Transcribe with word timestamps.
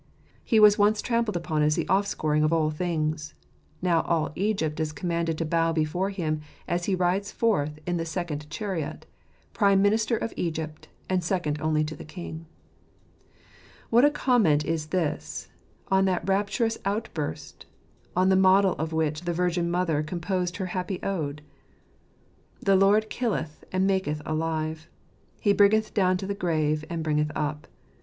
He 0.43 0.59
was 0.59 0.79
once 0.79 0.99
trampled 0.99 1.37
upon 1.37 1.61
as 1.61 1.75
the 1.75 1.85
offscouring 1.87 2.41
of 2.43 2.51
all 2.51 2.71
things; 2.71 3.35
now 3.83 4.01
all 4.01 4.31
Egypt 4.33 4.79
is 4.79 4.91
commanded 4.91 5.37
to 5.37 5.45
bow 5.45 5.73
before 5.73 6.09
him, 6.09 6.41
as 6.67 6.85
he 6.85 6.95
rides 6.95 7.31
forth 7.31 7.77
in 7.85 7.97
the 7.97 8.03
second 8.07 8.49
chariot, 8.49 9.05
prime 9.53 9.79
minister 9.79 10.17
of 10.17 10.33
Egypt, 10.35 10.87
and 11.07 11.23
second 11.23 11.61
only 11.61 11.83
to 11.83 11.95
the 11.95 12.03
king. 12.03 12.47
What 13.91 14.03
a 14.03 14.09
comment 14.09 14.65
is 14.65 14.87
this 14.87 15.49
on 15.91 16.05
that 16.05 16.27
rap 16.27 16.49
turous 16.49 16.79
outburst, 16.83 17.67
on 18.15 18.29
the 18.29 18.35
model 18.35 18.73
of 18.77 18.93
which 18.93 19.21
the 19.25 19.33
Virgin 19.33 19.69
Mother 19.69 20.01
composed 20.01 20.57
her 20.57 20.65
happy 20.73 20.99
ode! 21.03 21.43
•'The 22.65 22.79
Lord 22.79 23.07
killeth, 23.11 23.63
and 23.71 23.85
maketh 23.85 24.23
alive; 24.25 24.89
He 25.39 25.53
bringeth 25.53 25.93
down 25.93 26.17
to 26.17 26.25
the 26.25 26.33
grave. 26.33 26.83
And 26.89 27.05
briugeth 27.05 27.29
up. 27.35 27.67